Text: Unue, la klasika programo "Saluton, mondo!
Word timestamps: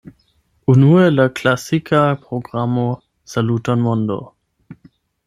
Unue, 0.71 1.01
la 1.17 1.27
klasika 1.39 1.99
programo 2.23 2.87
"Saluton, 3.35 3.85
mondo! 3.89 4.19